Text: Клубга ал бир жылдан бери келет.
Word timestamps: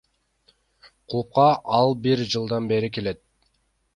Клубга 1.13 1.45
ал 1.81 1.93
бир 2.07 2.25
жылдан 2.31 2.73
бери 2.75 2.89
келет. 2.97 3.21